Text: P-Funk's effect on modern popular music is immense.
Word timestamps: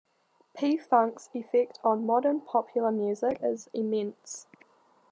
P-Funk's 0.57 1.29
effect 1.35 1.79
on 1.83 2.07
modern 2.07 2.41
popular 2.41 2.91
music 2.91 3.37
is 3.43 3.69
immense. 3.71 4.47